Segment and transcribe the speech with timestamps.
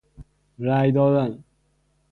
[0.59, 1.43] رای دادن